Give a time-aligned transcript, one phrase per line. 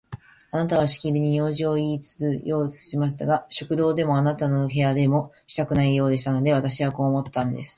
[0.49, 7.69] あなたはしきりに用事をいいつけようとされましたが、食堂でもあなたの部屋でもしたくないようでしたので、私はこう思ったんです。